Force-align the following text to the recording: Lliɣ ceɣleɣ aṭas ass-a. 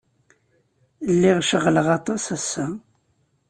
Lliɣ 1.11 1.37
ceɣleɣ 1.49 1.87
aṭas 1.97 2.23
ass-a. 2.35 2.67